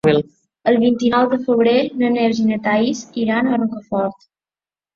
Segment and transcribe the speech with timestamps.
[0.71, 4.21] El vint-i-nou de febrer na Neus i na Thaís iran a Rocafort.